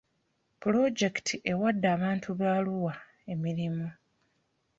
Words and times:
Pulojekiti 0.61 1.35
ewadde 1.51 1.87
abantu 1.95 2.29
be 2.37 2.47
Arua 2.57 2.93
emirimu. 3.31 3.87